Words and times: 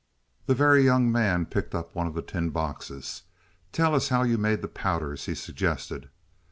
The 0.47 0.55
Very 0.55 0.83
Young 0.83 1.11
Man 1.11 1.45
picked 1.45 1.75
up 1.75 1.93
one 1.93 2.07
of 2.07 2.15
the 2.15 2.23
tin 2.23 2.49
boxes. 2.49 3.21
"Tell 3.71 3.93
us 3.93 4.09
how 4.09 4.23
you 4.23 4.39
made 4.39 4.63
the 4.63 4.67
powders," 4.67 5.27
he 5.27 5.35
suggested. 5.35 6.09